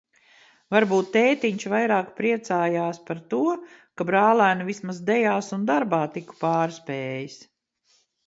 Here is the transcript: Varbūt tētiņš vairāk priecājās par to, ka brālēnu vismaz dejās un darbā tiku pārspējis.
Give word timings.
Varbūt 0.75 1.09
tētiņš 1.15 1.65
vairāk 1.73 2.07
priecājās 2.19 3.01
par 3.09 3.21
to, 3.33 3.41
ka 4.01 4.07
brālēnu 4.11 4.67
vismaz 4.71 5.03
dejās 5.11 5.53
un 5.59 5.67
darbā 5.73 6.01
tiku 6.19 6.39
pārspējis. 6.43 7.37